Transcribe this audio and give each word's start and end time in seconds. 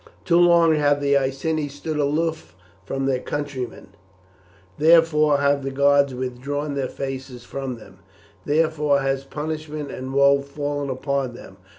"Too 0.25 0.39
long 0.39 0.73
have 0.73 0.99
the 0.99 1.15
Iceni 1.15 1.67
stood 1.67 1.97
aloof 1.97 2.55
from 2.83 3.05
their 3.05 3.19
countrymen, 3.19 3.89
therefore 4.79 5.37
have 5.37 5.61
the 5.63 5.69
gods 5.69 6.15
withdrawn 6.15 6.73
their 6.73 6.89
faces 6.89 7.43
from 7.43 7.75
them; 7.77 7.99
therefore 8.43 9.01
has 9.01 9.23
punishment 9.25 9.91
and 9.91 10.11
woe 10.11 10.41
fallen 10.41 10.89
upon 10.89 11.35
them. 11.35 11.57